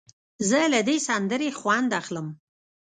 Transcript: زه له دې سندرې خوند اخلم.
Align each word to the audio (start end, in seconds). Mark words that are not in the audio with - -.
زه 0.49 0.59
له 0.73 0.79
دې 0.87 0.97
سندرې 1.07 1.49
خوند 1.59 1.89
اخلم. 2.01 2.27